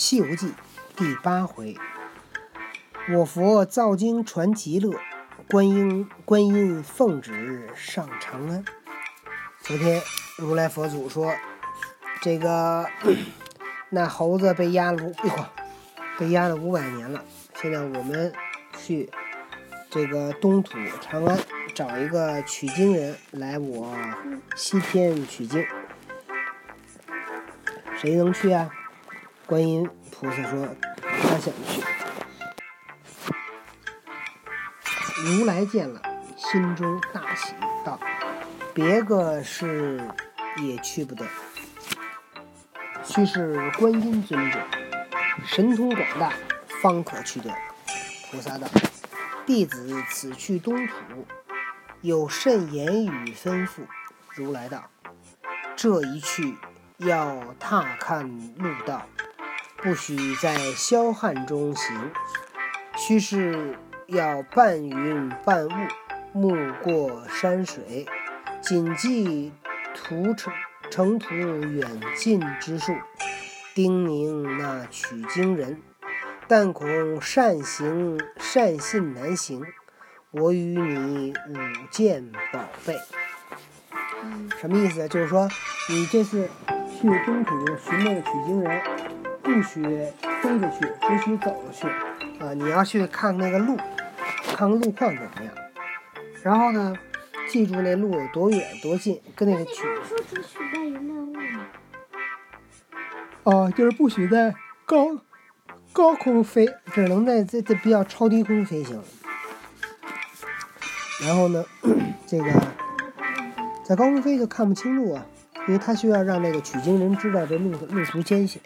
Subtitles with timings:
[0.00, 0.46] 西游记》
[0.96, 1.76] 第八回，
[3.12, 4.98] 我佛造经传极乐，
[5.46, 8.64] 观音观音奉旨上长安。
[9.60, 10.00] 昨天
[10.38, 11.34] 如来佛祖说，
[12.22, 12.86] 这个
[13.90, 15.44] 那猴子被压了，哎呦，
[16.18, 17.22] 被压了五百年了。
[17.60, 18.32] 现在我们
[18.78, 19.10] 去
[19.90, 21.38] 这个东土长安
[21.74, 23.94] 找一个取经人来我
[24.56, 25.62] 西天取经，
[27.98, 28.70] 谁能去啊？
[29.50, 30.68] 观音菩萨说
[31.02, 31.82] 他想去。
[35.24, 36.00] 如来见了，
[36.36, 37.98] 心中大喜，道
[38.72, 40.00] ：“别个是
[40.62, 41.26] 也去不得，
[43.02, 44.60] 须是观音尊者
[45.44, 46.32] 神通广大，
[46.80, 47.52] 方可去得。”
[48.30, 48.68] 菩萨道
[49.44, 51.26] ：“弟子此去东土，
[52.02, 53.80] 有甚言语吩咐？”
[54.36, 54.88] 如来道
[55.74, 56.54] ：“这一去，
[56.98, 59.04] 要踏看路道，
[59.82, 62.10] 不许在霄汉中行，
[62.96, 63.78] 须是。”
[64.10, 65.70] 要半云半雾，
[66.32, 68.04] 目过山水，
[68.60, 69.52] 谨记
[69.94, 70.52] 途程
[70.90, 72.92] 程途远近之数，
[73.72, 75.80] 叮咛那取经人，
[76.48, 79.64] 但恐善行善信难行，
[80.32, 81.56] 我与你五
[81.92, 82.96] 件宝贝。
[84.60, 85.06] 什么意思？
[85.08, 85.48] 就是说，
[85.88, 86.50] 你这次
[87.00, 88.82] 去东土寻那个取经人，
[89.52, 89.82] 不许
[90.42, 91.88] 飞着去，只许走着去。
[92.42, 93.76] 啊，你要去看那个路。
[94.56, 95.54] 看路况怎么样？
[96.42, 96.94] 然后呢，
[97.48, 99.82] 记住那路有多远多近，跟那个取。
[100.04, 101.66] 说只许在云淡雾吗？
[103.42, 105.18] 哦，就是不许在高
[105.92, 109.02] 高空飞，只能在这这比较超低空飞行。
[111.26, 111.64] 然后呢，
[112.26, 112.52] 这个
[113.84, 115.26] 在高空飞就看不清路啊，
[115.66, 118.60] 因为他需要让那个取经人知道这路路途艰险。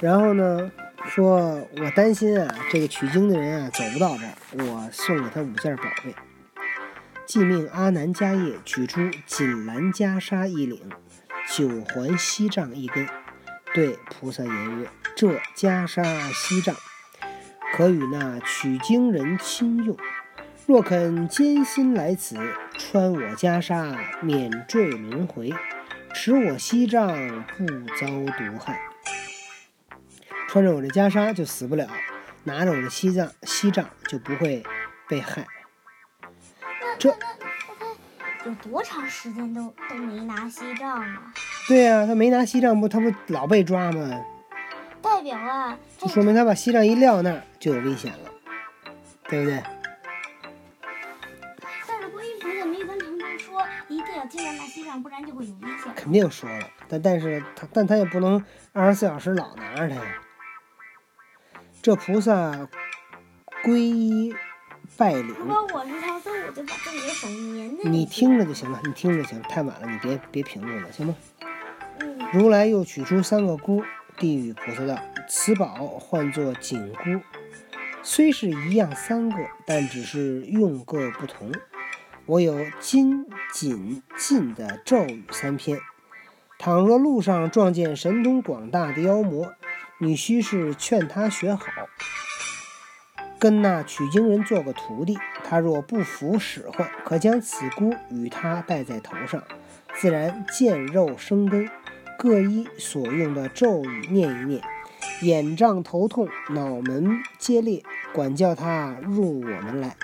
[0.00, 0.70] 然后呢？
[1.06, 4.34] 说我担心啊，这个取经的人啊走不到这儿，
[4.66, 6.14] 我送给他五件宝贝。
[7.24, 10.78] 即命阿难迦叶取出锦兰袈裟一领，
[11.48, 13.08] 九环锡杖一根，
[13.72, 16.76] 对菩萨言曰：“这袈裟锡杖，
[17.72, 19.96] 可与那取经人亲用。
[20.66, 22.36] 若肯艰辛来此，
[22.76, 25.50] 穿我袈裟，免坠轮回；
[26.12, 27.08] 持我锡杖，
[27.56, 27.66] 不
[27.98, 28.78] 遭毒害。”
[30.52, 31.86] 穿着我的袈裟就死不了，
[32.42, 34.64] 拿着我的西藏，西藏就不会
[35.08, 35.46] 被害。
[36.98, 37.08] 这
[38.44, 41.32] 有多长时间都都没拿西藏啊？
[41.68, 44.24] 对呀，他没拿西藏不，他不老被抓吗？
[45.00, 48.30] 代表啊，就说明他把西藏一撂那儿就有危险了，
[49.28, 49.62] 对不对？
[51.86, 55.94] 但是观音菩萨没完成他说一定要记得拿西藏，不然就会有危险。
[55.94, 60.02] 肯定说了，但但是他但他也不能二十四小时老拿着它呀。
[61.82, 62.68] 这菩萨
[63.64, 64.34] 皈依
[64.98, 65.28] 拜礼。
[65.28, 67.88] 如果我是唐僧我就把自己的手粘在。
[67.88, 71.16] 你听着就行了，你听着就行，太晚了，你别别评论了，行吗？
[72.00, 72.18] 嗯。
[72.34, 73.82] 如来又取出三个箍，
[74.18, 77.22] 递与菩萨道：“此宝唤作紧箍，
[78.02, 81.50] 虽是一样三个，但只是用各不同。
[82.26, 83.24] 我有金、
[83.54, 85.78] 紧、禁的咒语三篇。
[86.58, 89.54] 倘若路上撞见神通广大的妖魔。”
[90.02, 91.66] 你须是劝他学好，
[93.38, 95.18] 跟那取经人做个徒弟。
[95.44, 99.42] 他若不服使唤，可将此箍与他戴在头上，
[99.94, 101.68] 自然见肉生根。
[102.16, 104.62] 各依所用的咒语念一念，
[105.22, 107.82] 眼胀头痛、脑门皆裂，
[108.12, 109.96] 管教他入我们来。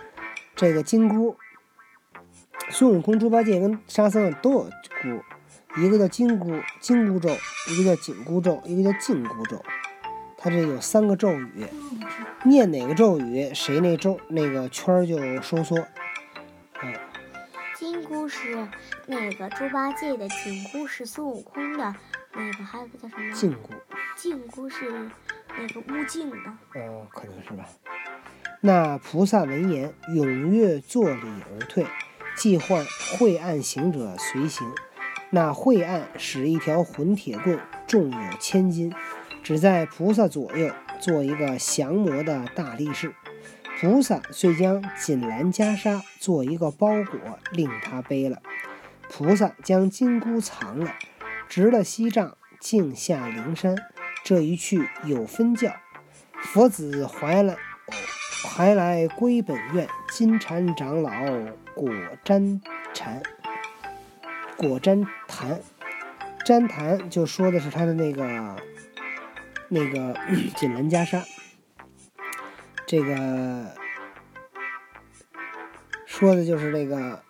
[0.55, 1.37] 这个金箍，
[2.71, 4.71] 孙悟空、猪八戒跟沙僧都有
[5.03, 5.23] 箍，
[5.83, 7.29] 一个叫金箍，金箍咒；
[7.71, 9.63] 一个叫紧箍咒；一个叫禁箍咒。
[10.47, 11.67] 它这有三个咒语，
[12.45, 15.77] 念哪个咒语，谁那咒那个圈儿就收缩。
[16.85, 16.95] 嗯，
[17.75, 18.65] 金箍是
[19.07, 21.93] 那个猪八戒的，紧箍是孙悟空的，
[22.33, 23.35] 那个还有个叫什么？
[23.35, 23.71] 禁箍。
[24.17, 25.11] 禁箍是
[25.59, 26.37] 那个悟净的。
[26.81, 27.69] 哦，可能是吧。
[28.61, 31.85] 那菩萨闻言，踊跃作礼而退，
[32.37, 32.87] 即唤
[33.19, 34.65] 晦暗行者随行。
[35.31, 37.59] 那晦暗使一条混铁棍，
[37.89, 38.95] 重有千斤。
[39.47, 43.15] 只在菩萨左右做一个降魔的大力士，
[43.79, 48.43] 菩萨遂将锦兰袈裟做一个包裹，令他背了。
[49.09, 50.93] 菩萨将金箍藏了，
[51.49, 53.77] 执了锡杖，径下灵山。
[54.25, 55.73] 这一去有分教，
[56.43, 57.57] 佛子怀来，
[58.49, 59.87] 还来归本愿。
[60.11, 61.13] 金蝉长老
[61.73, 61.89] 果
[62.25, 62.61] 瞻
[62.93, 63.23] 禅，
[64.57, 65.61] 果瞻坛，
[66.45, 68.57] 瞻坛就说的是他的那个。
[69.69, 70.19] 那个
[70.57, 71.23] 锦兰袈裟。
[72.87, 73.75] 这个
[76.07, 77.23] 说的就是这个，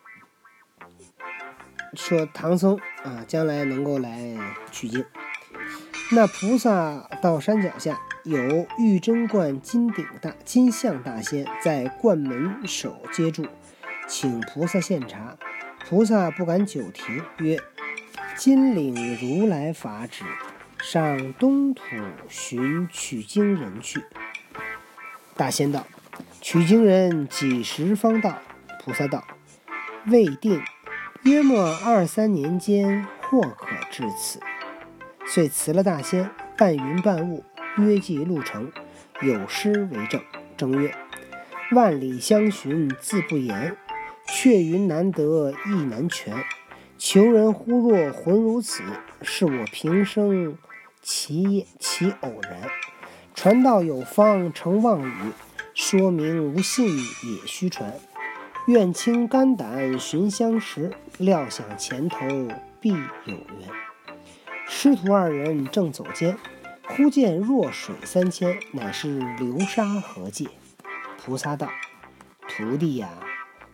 [1.94, 4.36] 说唐僧啊，将来能够来
[4.70, 5.04] 取经。
[6.12, 13.46] 那菩萨到山脚下，有玉真观金顶大金像大仙在观门首接住，
[14.06, 15.36] 请菩萨献茶。
[15.88, 17.58] 菩萨不敢久停，曰
[18.36, 20.24] ：“金领如来法旨，
[20.78, 21.82] 上东土
[22.28, 24.05] 寻取经人去。”
[25.37, 25.87] 大仙道
[26.40, 28.38] ：“取经人几时方到？”
[28.84, 29.26] 菩萨道
[30.06, 30.62] ：“未定，
[31.23, 34.40] 约莫二三年间，或可至此。”
[35.26, 37.44] 遂辞了大仙，半云半雾，
[37.78, 38.70] 约计路程，
[39.23, 40.23] 有诗为证。
[40.56, 40.94] 正曰
[41.73, 43.76] ：“万里相寻自不言，
[44.28, 46.32] 却云难得意难全。
[47.08, 48.82] 求人忽若魂如此，
[49.22, 50.58] 是我平生
[51.00, 52.68] 其其偶然。”
[53.32, 55.30] 传道有方成妄语，
[55.72, 57.94] 说明无信也虚传。
[58.66, 62.26] 愿倾肝胆寻相识，料想前头
[62.80, 63.70] 必有缘。
[64.66, 66.36] 师徒二人正走间，
[66.88, 70.48] 忽见弱水三千，乃是流沙河界。
[71.24, 71.68] 菩萨道
[72.50, 73.10] ：“徒弟呀，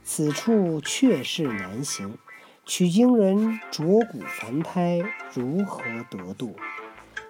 [0.05, 2.19] 此处确是难行，
[2.64, 6.56] 取经人浊骨凡胎，如何得度？”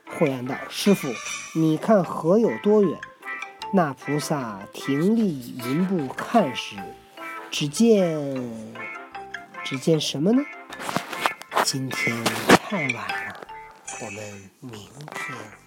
[0.07, 1.09] 慧岸道：“师傅，
[1.55, 2.99] 你看河有多远？”
[3.75, 6.77] 那菩萨停立云步看时，
[7.51, 8.53] 只见
[9.65, 10.43] 只见什么呢？
[11.65, 13.41] 今天太晚了，
[14.03, 14.73] 我们明
[15.15, 15.62] 天。